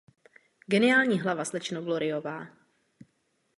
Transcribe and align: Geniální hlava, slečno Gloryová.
Geniální 0.67 1.19
hlava, 1.19 1.45
slečno 1.45 1.81
Gloryová. 1.81 2.47